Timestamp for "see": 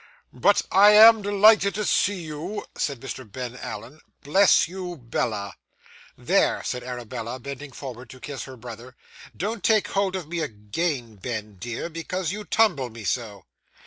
1.85-2.23